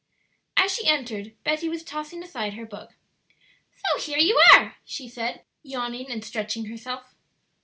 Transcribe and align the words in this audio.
As 0.57 0.73
she 0.73 0.87
entered 0.87 1.35
Betty 1.43 1.69
was 1.69 1.83
tossing 1.83 2.23
aside 2.23 2.55
her 2.55 2.65
book. 2.65 2.95
"So 3.85 3.99
here 4.01 4.17
you 4.17 4.35
are!" 4.55 4.77
she 4.83 5.07
said, 5.07 5.43
yawning 5.61 6.09
and 6.09 6.25
stretching 6.25 6.65
herself. 6.65 7.13